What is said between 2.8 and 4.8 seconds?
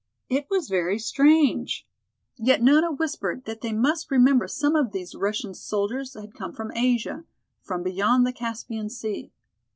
whispered that they must remember some